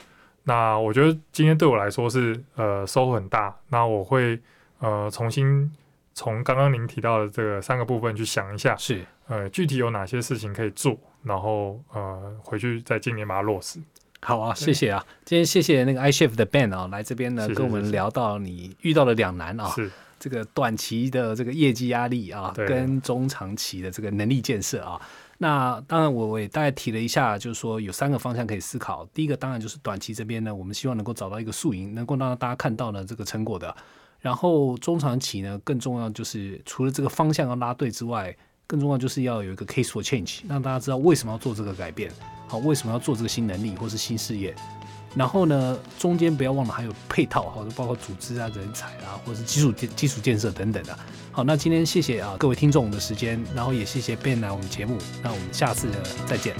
[0.44, 3.54] 那我觉得今天对我来说是呃收获很大。
[3.68, 4.38] 那我会
[4.78, 5.70] 呃重新
[6.12, 13.80] 从刚刚您提到的这个三个部分去想一下，是呃具体有哪些事情可以做，然后呃回去在今年把它落实。
[14.20, 25.00] 好啊，谢谢啊，今天谢谢那个 iChef 的 Ben 啊，来这边呢跟我们聊到你遇到的两难啊，是这个短期的这个业绩压力啊，跟中长期的这个能力建设啊。
[25.38, 29.04] 那当然，我我也大概提了一下，就是说有三个方向可以思考。
[29.12, 33.74] 第一个当然就是短期这边呢，我们希望能够找到一个宿营，能够让大家看到呢这个成果的。
[34.20, 38.34] 然后中长期呢，更重要就是除了这个方向要拉对之外，
[38.66, 42.10] 更重要就是要有一个 case for change，让大家知道为什么要做这个改变，
[42.48, 44.54] 好，为什么要做这个新能力或是新事业。
[45.14, 50.98] 然后呢，中间不要忘了还有配套，好，包括组织啊、人才啊，或者是基础建基础建设等等的。
[51.34, 55.88] 好，那今天谢谢啊各位听众的时间，然后也谢谢 Ben 来我们节目，那我们下次
[56.28, 56.54] 再见。